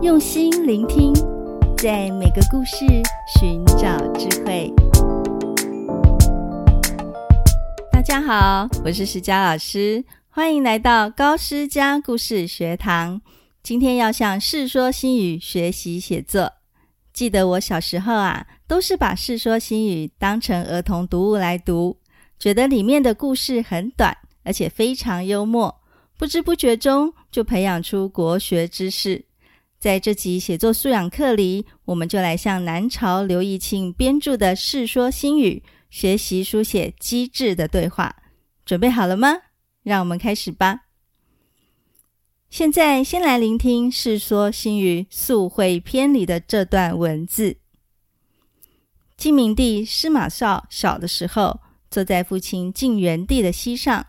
[0.00, 1.12] 用心聆听，
[1.76, 2.86] 在每个故事
[3.36, 4.72] 寻找智慧。
[7.90, 13.20] 大家好，我是石佳老师，欢迎来到高诗佳故事学堂。
[13.60, 16.52] 今天要向《世说新语》学习写作。
[17.12, 21.96] 记得我小时候啊，都是把《世说新语》当成儿童读物来读，
[22.38, 25.74] 觉得里面的故事很短，而且非常幽默，
[26.16, 29.24] 不知不觉中就培养出国学知识。
[29.78, 38.16] 在这集写作素养课里，我们就来向南朝刘义庆编著的《世说新语》学习书写机智的对话。
[38.64, 39.36] 准备好了吗？
[39.84, 40.80] 让我们开始吧。
[42.50, 47.58] 现在先来聆听《世说新语·素会篇》里的这段文字：
[49.16, 54.08] 晋明帝司马绍小的时候，坐在父亲晋元帝的膝上，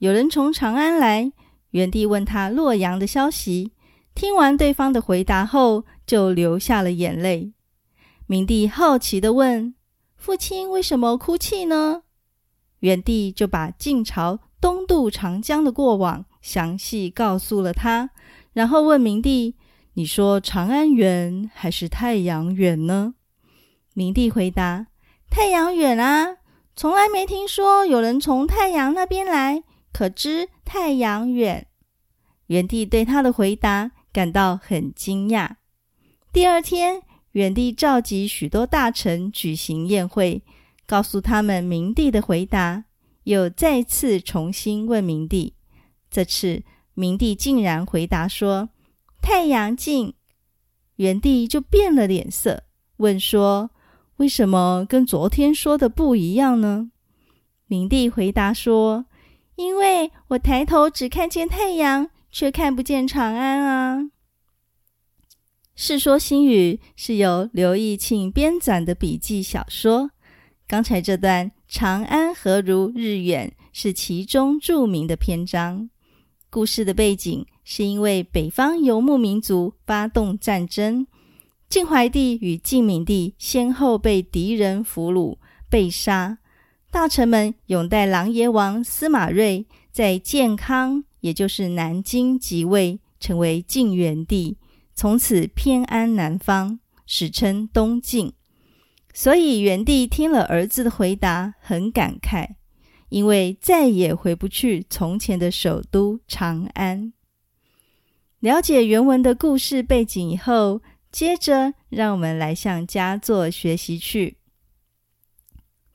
[0.00, 1.32] 有人从长安来，
[1.70, 3.72] 元帝问他洛阳的消息。
[4.18, 7.52] 听完对方的回答后，就流下了眼泪。
[8.26, 9.76] 明帝好奇地问
[10.18, 12.02] ：“父亲为什么哭泣呢？”
[12.80, 18.10] 元帝就把晋朝东渡长江的过往详细告诉了他，
[18.54, 19.54] 然后问明帝
[19.94, 23.14] ：“你说长安远还是太阳远呢？”
[23.94, 24.88] 明帝回答
[25.30, 26.38] ：“太阳远啊，
[26.74, 31.68] 从来没听说有人从太阳那边来，可知太阳远。”
[32.48, 35.56] 元帝对他的回答感到很惊讶。
[36.32, 40.42] 第二天，元帝召集许多大臣举行宴会，
[40.86, 42.84] 告诉他们明帝的回答，
[43.24, 45.54] 又再次重新问明帝。
[46.10, 46.62] 这次，
[46.94, 48.70] 明帝竟然回答说
[49.20, 50.14] ：“太阳近。”
[50.96, 52.64] 元帝就变了脸色，
[52.96, 53.70] 问说
[54.16, 56.90] ：“为什么跟昨天说的不一样呢？”
[57.66, 59.06] 明帝回答说
[59.56, 63.96] ：“因为我抬头只看见太阳。”却看不见长安啊！
[65.74, 70.10] 《世说新语》是由刘义庆编纂的笔记小说。
[70.66, 75.88] 刚才这段“长安何如日远”是其中著名的篇章。
[76.50, 81.06] 故事的背景是因为北方游牧民族发动战争，
[81.68, 85.36] 晋怀帝与晋明帝先后被敌人俘虏
[85.70, 86.38] 被杀，
[86.90, 91.04] 大臣们拥戴琅琊王司马睿在建康。
[91.20, 94.56] 也就是南京即位，成为晋元帝，
[94.94, 98.32] 从此偏安南方，史称东晋。
[99.12, 102.54] 所以元帝听了儿子的回答，很感慨，
[103.08, 107.12] 因为再也回不去从前的首都长安。
[108.40, 110.80] 了解原文的故事背景以后，
[111.10, 114.36] 接着让我们来向佳作学习去。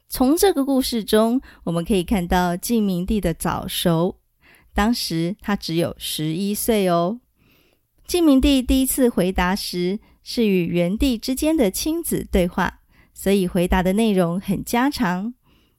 [0.10, 4.18] 从这个故事中，我们可以看到晋明帝的早熟。
[4.74, 7.20] 当时他只有十一岁哦。
[8.06, 12.82] 晋明帝第一次回答时是与元帝之间的亲子对话，
[13.14, 15.34] 所以回答的内容很家常。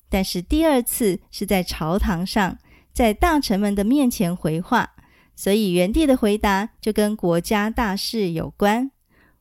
[0.09, 2.57] 但是第二次是在朝堂上，
[2.93, 4.95] 在大臣们的面前回话，
[5.35, 8.91] 所以元帝的回答就跟国家大事有关。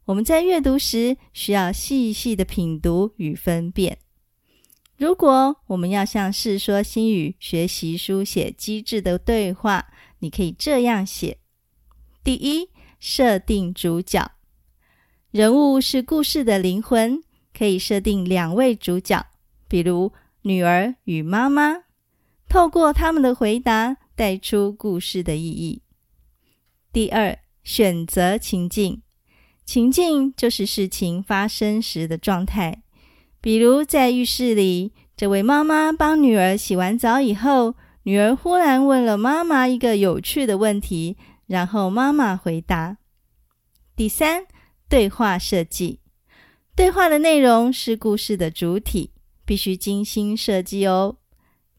[0.05, 3.97] 我们在阅读时需要细细的品读与分辨。
[4.95, 9.87] 如果我们要向《世说新语》学习书写机智的对话，
[10.19, 11.39] 你可以这样写：
[12.23, 14.31] 第一，设定主角，
[15.31, 17.23] 人物是故事的灵魂，
[17.57, 19.25] 可以设定两位主角，
[19.67, 21.83] 比如女儿与妈妈，
[22.47, 25.81] 透过他们的回答带出故事的意义。
[26.93, 29.01] 第二，选择情境，
[29.65, 32.82] 情境就是事情发生时的状态。
[33.43, 41.17] 比如在浴室里，这位妈妈帮女儿洗完澡以后，女儿忽然问了妈妈一个有趣的问题，
[41.47, 42.99] 然后妈妈回答。
[43.97, 44.45] 第三，
[44.87, 45.99] 对话设计，
[46.73, 49.11] 对话的内容是故事的主体，
[49.43, 51.17] 必须精心设计哦。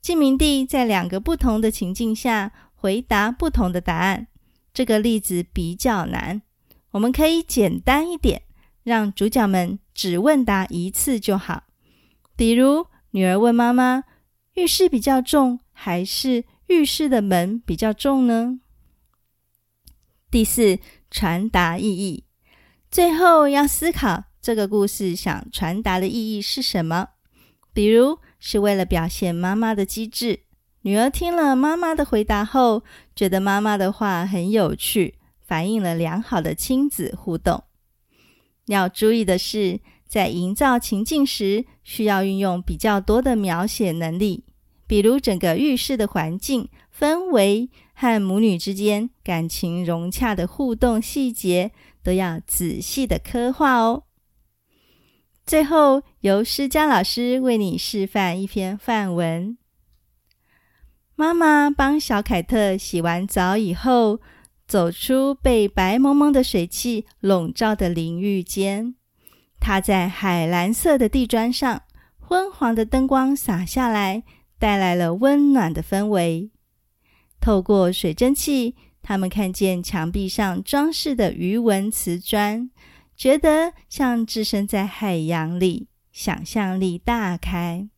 [0.02, 4.26] 晋明帝在两个不同的情境下回答不同的答案，
[4.74, 6.42] 这个例子比较难，
[6.90, 8.42] 我们可以简单一点。
[8.84, 11.64] 让主角们只问答一次就好。
[12.36, 14.04] 比如，女儿问妈妈
[14.54, 18.60] ：“浴室比较重，还是浴室的门比较重呢？”
[20.30, 20.78] 第四，
[21.10, 22.24] 传达意义。
[22.90, 27.08] 最后要思考这个故事想传达的意义是什么。
[27.72, 30.40] 比如，是为了表现妈妈的机智。
[30.82, 32.84] 女儿听了妈妈的回答后，
[33.16, 37.64] 觉得妈妈的话很有趣，反映了良好的亲子互动。
[38.66, 44.44] 要注意的是，在营造情境时，需要运用比较多的描写能力，
[44.86, 51.72] 比如整个浴室的环境氛围，和母女之间感情融洽的互动细节
[52.02, 54.04] 都要仔细的刻画哦。
[55.46, 59.58] 最后，由施佳老师为你示范一篇范文。
[61.16, 64.20] 妈妈帮小凯特洗完澡以后，
[64.66, 68.94] 走出被白蒙蒙的水汽笼罩的淋浴间。
[69.60, 71.82] 他在海蓝色的地砖上，
[72.18, 74.22] 昏黄的灯光洒下来，
[74.58, 76.50] 带来了温暖的氛围。
[77.40, 82.70] 透过水蒸气，他们看见墙壁上装饰的鱼纹瓷砖，
[83.16, 87.88] 觉得像置身在海洋里，想象力大开。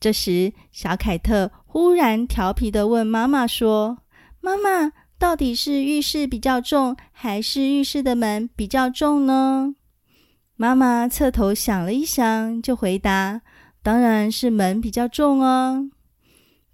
[0.00, 3.98] 这时，小凯特忽然调皮地问妈妈说
[4.40, 4.92] ：“妈妈，
[5.22, 9.76] 到底是浴室比较重，还是浴室的门比较重呢？”
[10.58, 13.40] 妈妈侧头想了一想，就回答
[13.84, 15.88] ：“当然是门比较重哦。”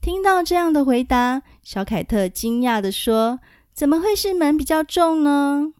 [0.00, 3.40] 听到这样的回答，小凯特惊讶地说
[3.74, 5.74] ：“怎么会是门比较重呢？”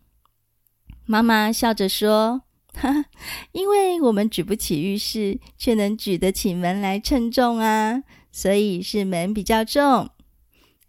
[1.06, 2.43] 妈妈笑着说。
[2.75, 3.06] 哈，
[3.53, 10.11] 因为我们举不起浴室，却能举得起门来称重啊，所以是门比较重。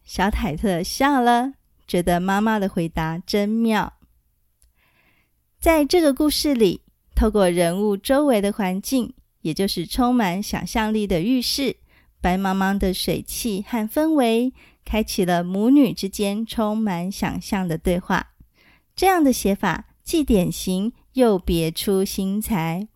[0.04, 1.54] 小凯特笑了，
[1.90, 3.94] 觉得妈妈的回答真妙。
[5.60, 6.84] 在这个故事里，
[7.16, 11.78] 透过人物周围的环境，也就是充满想象力的浴室、
[12.22, 14.54] 白茫茫的水汽和氛围，
[14.86, 18.34] 开启了母女之间充满想象的对话。
[18.96, 22.88] 这样的写法既典型，又别出心裁，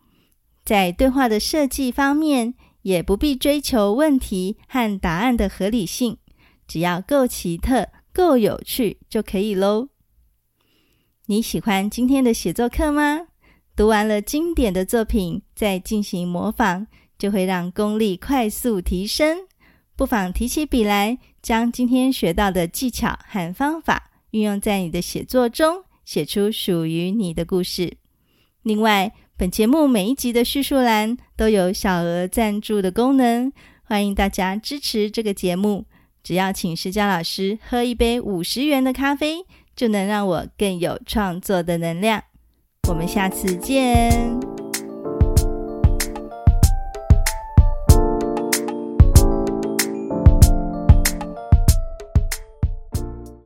[0.64, 6.18] 在对话的设计方面，也不必追求问题和答案的合理性，
[6.68, 9.88] 只要够奇特、够有趣就可以喽。
[11.26, 13.26] 你喜欢今天的写作课吗？
[13.74, 16.86] 读完了经典的作品，再进行模仿，
[17.18, 19.38] 就会让功力快速提升。
[19.96, 27.96] 不妨提起笔来，将今天学到的技巧和方法运用在你的写作中，写出属于你的故事。
[28.62, 33.52] 另外，本节目每一集的叙述栏都有小额赞助的功能，
[33.82, 35.86] 欢迎大家支持这个节目。
[36.24, 39.44] 只要请施佳老师喝一杯五十元的咖啡，
[39.76, 42.24] 就能让我更有创作的能量。
[42.88, 44.53] 我们下次见。